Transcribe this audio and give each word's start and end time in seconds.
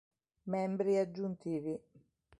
Membri 0.51 0.93
aggiuntivi 1.01 1.75